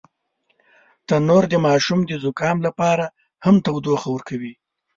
[1.07, 3.05] تنور د ماشوم د زکام لپاره
[3.45, 4.53] هم تودوخه ورکوي